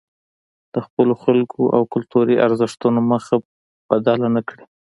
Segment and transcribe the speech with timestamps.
[0.73, 3.35] د خپلو خلکو او کلتوري ارزښتونو مخه
[3.89, 4.63] بدله نکړي.